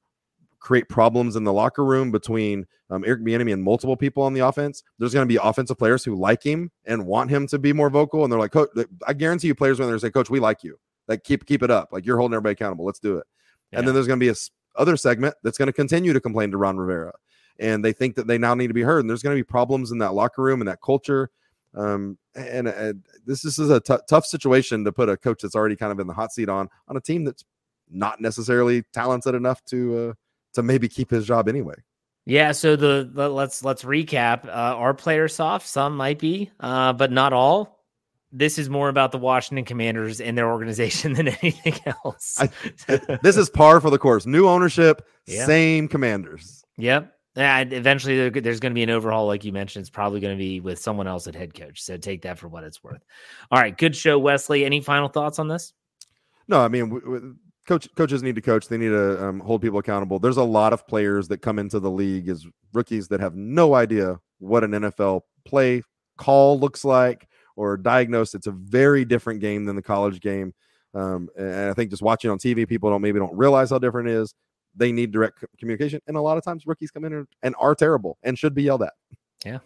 create 0.61 0.89
problems 0.89 1.37
in 1.37 1.45
the 1.45 1.53
locker 1.53 1.85
room 1.85 2.11
between 2.11 2.67
um, 2.91 3.05
Eric 3.05 3.23
Bieniemy 3.23 3.53
and 3.53 3.63
multiple 3.63 3.97
people 3.97 4.23
on 4.23 4.35
the 4.35 4.41
offense. 4.41 4.83
There's 4.99 5.15
going 5.15 5.27
to 5.27 5.33
be 5.33 5.39
offensive 5.43 5.79
players 5.79 6.05
who 6.05 6.15
like 6.15 6.43
him 6.43 6.71
and 6.85 7.07
want 7.07 7.31
him 7.31 7.47
to 7.49 7.59
be 7.59 7.73
more 7.73 7.91
vocal, 7.91 8.23
and 8.23 8.33
they're 8.33 8.39
like, 8.39 8.53
"Coach, 8.53 8.71
I 9.07 9.13
guarantee 9.13 9.49
you, 9.49 9.55
players 9.55 9.79
when 9.79 9.89
they're 9.89 9.99
say, 9.99 10.11
Coach, 10.11 10.31
we 10.31 10.41
like 10.41 10.63
you. 10.63 10.79
Like, 11.09 11.25
keep 11.25 11.47
keep 11.47 11.63
it 11.63 11.71
up. 11.71 11.89
Like, 11.93 12.07
you're 12.07 12.19
holding 12.19 12.35
everybody 12.35 12.53
accountable. 12.53 12.85
Let's 12.85 13.01
do 13.01 13.17
it." 13.17 13.27
Yeah. 13.73 13.79
And 13.79 13.89
then 13.89 13.95
there's 13.95 14.07
going 14.07 14.21
to 14.21 14.25
be 14.25 14.31
a 14.31 14.35
other 14.77 14.97
segment 14.97 15.35
that's 15.43 15.59
going 15.59 15.67
to 15.67 15.73
continue 15.73 16.13
to 16.13 16.21
complain 16.21 16.51
to 16.51 16.59
Ron 16.59 16.77
Rivera, 16.77 17.13
and 17.59 17.85
they 17.85 17.93
think 17.93 18.17
that 18.17 18.27
they 18.27 18.39
now 18.39 18.55
need 18.55 18.69
to 18.69 18.75
be 18.75 18.83
heard. 18.83 19.01
And 19.01 19.11
there's 19.11 19.23
going 19.23 19.37
to 19.37 19.41
be 19.41 19.47
problems 19.47 19.91
in 19.91 19.99
that 19.99 20.15
locker 20.15 20.43
room 20.43 20.61
and 20.61 20.69
that 20.69 20.81
culture. 20.85 21.31
Um, 21.75 22.19
and, 22.35 22.67
and 22.67 23.05
this, 23.25 23.43
this 23.43 23.59
is 23.59 23.71
a 23.71 23.79
t- 23.79 23.95
tough 24.09 24.27
situation 24.27 24.85
to 24.85 24.93
put 24.93 25.09
a 25.09 25.17
coach 25.17 25.43
that's 25.43 25.55
already 25.55 25.77
kind 25.77 25.93
of 25.93 26.01
in 26.01 26.09
the 26.09 26.13
hot 26.13 26.33
seat 26.33 26.49
on 26.49 26.69
on 26.89 26.97
a 26.97 27.01
team 27.01 27.25
that's 27.25 27.45
not 27.89 28.21
necessarily 28.21 28.83
talented 28.93 29.35
enough 29.35 29.65
to 29.67 29.99
uh, 29.99 30.13
to 30.55 30.63
maybe 30.63 30.89
keep 30.89 31.11
his 31.11 31.27
job 31.27 31.49
anyway. 31.49 31.75
Yeah, 32.27 32.53
so 32.53 32.77
the, 32.77 33.11
the 33.13 33.29
let's 33.29 33.65
let's 33.65 33.83
recap. 33.83 34.47
Uh, 34.47 34.51
our 34.51 34.95
players 34.95 35.35
soft, 35.35 35.67
some 35.67 35.97
might 35.97 36.19
be, 36.19 36.51
uh, 36.61 36.93
but 36.93 37.11
not 37.11 37.33
all. 37.33 37.79
This 38.33 38.59
is 38.59 38.69
more 38.71 38.89
about 38.89 39.11
the 39.11 39.19
Washington 39.19 39.65
Commanders 39.65 40.21
and 40.21 40.39
their 40.39 40.49
organization 40.53 41.13
than 41.15 41.29
anything 41.29 41.75
else. 42.05 42.39
I, 42.39 42.49
this 43.23 43.37
is 43.37 43.51
par 43.51 43.81
for 43.81 43.91
the 43.91 43.99
course. 43.99 44.27
New 44.27 44.47
ownership, 44.49 45.07
Yeah. 45.27 45.47
same 45.47 45.89
commanders. 45.89 46.63
Yep. 46.77 47.13
And 47.37 47.73
eventually 47.73 48.17
there- 48.29 48.43
there's 48.43 48.61
going 48.61 48.73
to 48.73 48.75
be 48.75 48.83
an 48.83 48.91
overhaul, 48.91 49.27
like 49.27 49.45
you 49.45 49.53
mentioned. 49.53 49.83
It's 49.83 49.91
probably 49.91 50.21
going 50.21 50.37
to 50.37 50.39
be 50.39 50.61
with 50.61 50.79
someone 50.79 51.07
else 51.09 51.27
at 51.27 51.35
head 51.35 51.55
coach. 51.55 51.81
So 51.83 51.97
take 51.97 52.23
that 52.23 52.39
for 52.39 52.47
what 52.49 52.63
it's 52.65 52.85
worth. 52.85 53.03
All 53.51 53.61
right, 53.61 53.77
good 53.77 53.97
show, 53.97 54.19
Wesley. 54.19 54.65
Any 54.65 54.81
final 54.81 55.09
thoughts 55.09 55.39
on 55.41 55.49
this? 55.49 55.73
No, 56.47 56.61
I 56.61 56.69
mean, 56.69 57.37
coach 57.71 57.89
coaches 57.95 58.21
need 58.21 58.35
to 58.35 58.41
coach. 58.41 58.67
They 58.67 58.77
need 58.77 58.89
to 58.89 59.25
um, 59.25 59.39
hold 59.39 59.63
people 59.63 59.79
accountable. 59.79 60.19
There's 60.19 60.39
a 60.39 60.43
lot 60.43 60.73
of 60.73 60.89
players 60.89 61.29
that 61.29 61.39
come 61.39 61.57
into 61.57 61.79
the 61.79 61.91
league 61.91 62.29
as 62.29 62.45
rookies 62.73 63.07
that 63.09 63.21
have 63.21 63.37
no 63.37 63.75
idea 63.75 64.19
what 64.41 64.65
an 64.65 64.73
NFL 64.73 65.21
play 65.45 65.83
call 66.19 66.59
looks 66.59 66.85
like 66.85 67.29
or 67.55 67.77
diagnose. 67.77 68.35
It's 68.35 68.49
a 68.49 68.51
very 68.51 69.05
different 69.05 69.41
game 69.41 69.67
than 69.67 69.77
the 69.77 69.83
college 69.83 70.21
game. 70.21 70.53
Um, 70.95 71.29
and 71.39 71.71
I 71.71 71.75
think 71.75 71.91
just 71.91 72.03
watching 72.03 72.29
on 72.33 72.39
TV, 72.39 72.67
people 72.67 72.91
don't 72.91 73.03
maybe 73.03 73.21
don't 73.21 73.37
realize 73.37 73.71
how 73.71 73.79
different 73.79 74.09
it 74.09 74.15
is. 74.15 74.35
They 74.75 74.91
need 74.91 75.13
direct 75.13 75.45
communication, 75.59 76.01
and 76.09 76.17
a 76.17 76.21
lot 76.21 76.39
of 76.39 76.45
times 76.45 76.67
rookies 76.67 76.91
come 76.91 77.05
in 77.05 77.13
and, 77.13 77.29
and 77.45 77.55
are 77.61 77.77
terrible 77.77 78.19
and 78.25 78.37
should 78.37 78.55
be 78.55 78.65
yelled 78.65 78.83
at. 78.83 78.95
Yeah. 79.45 79.59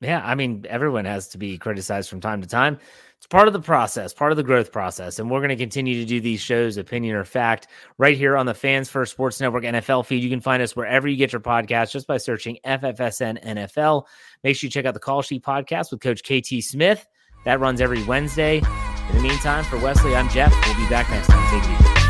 Yeah. 0.00 0.22
I 0.24 0.34
mean, 0.34 0.64
everyone 0.68 1.04
has 1.04 1.28
to 1.28 1.38
be 1.38 1.58
criticized 1.58 2.08
from 2.08 2.20
time 2.20 2.40
to 2.40 2.48
time. 2.48 2.78
It's 3.18 3.26
part 3.26 3.48
of 3.48 3.52
the 3.52 3.60
process, 3.60 4.14
part 4.14 4.32
of 4.32 4.38
the 4.38 4.42
growth 4.42 4.72
process. 4.72 5.18
And 5.18 5.30
we're 5.30 5.40
going 5.40 5.50
to 5.50 5.56
continue 5.56 6.00
to 6.00 6.06
do 6.06 6.22
these 6.22 6.40
shows, 6.40 6.78
opinion 6.78 7.14
or 7.16 7.24
fact, 7.26 7.66
right 7.98 8.16
here 8.16 8.34
on 8.34 8.46
the 8.46 8.54
Fans 8.54 8.88
First 8.88 9.12
Sports 9.12 9.42
Network 9.42 9.62
NFL 9.64 10.06
feed. 10.06 10.22
You 10.22 10.30
can 10.30 10.40
find 10.40 10.62
us 10.62 10.74
wherever 10.74 11.06
you 11.06 11.18
get 11.18 11.30
your 11.30 11.42
podcast 11.42 11.90
just 11.90 12.06
by 12.06 12.16
searching 12.16 12.58
FFSN 12.64 13.44
NFL. 13.44 14.06
Make 14.42 14.56
sure 14.56 14.68
you 14.68 14.70
check 14.70 14.86
out 14.86 14.94
the 14.94 15.00
Call 15.00 15.20
Sheet 15.20 15.44
podcast 15.44 15.90
with 15.90 16.00
Coach 16.00 16.22
KT 16.22 16.64
Smith. 16.64 17.06
That 17.44 17.60
runs 17.60 17.82
every 17.82 18.02
Wednesday. 18.04 18.62
In 19.10 19.16
the 19.16 19.22
meantime, 19.22 19.64
for 19.64 19.76
Wesley, 19.78 20.16
I'm 20.16 20.30
Jeff. 20.30 20.54
We'll 20.64 20.76
be 20.76 20.88
back 20.88 21.10
next 21.10 21.26
time. 21.26 21.60
Take 21.60 21.70
it. 21.70 22.09